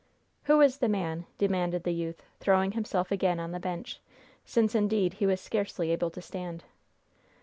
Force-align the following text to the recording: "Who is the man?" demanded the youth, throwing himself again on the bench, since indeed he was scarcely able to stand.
"Who 0.45 0.61
is 0.61 0.79
the 0.79 0.89
man?" 0.89 1.27
demanded 1.37 1.83
the 1.83 1.91
youth, 1.93 2.23
throwing 2.39 2.71
himself 2.71 3.11
again 3.11 3.39
on 3.39 3.51
the 3.51 3.59
bench, 3.59 3.99
since 4.43 4.73
indeed 4.73 5.13
he 5.21 5.27
was 5.27 5.39
scarcely 5.39 5.91
able 5.91 6.09
to 6.09 6.23
stand. 6.23 6.63